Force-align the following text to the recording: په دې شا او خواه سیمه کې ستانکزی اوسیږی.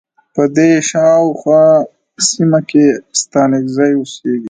په 0.35 0.43
دې 0.55 0.71
شا 0.89 1.07
او 1.21 1.27
خواه 1.39 1.73
سیمه 2.29 2.59
کې 2.69 2.85
ستانکزی 3.21 3.91
اوسیږی. 3.97 4.37